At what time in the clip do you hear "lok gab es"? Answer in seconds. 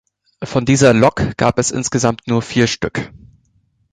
0.95-1.69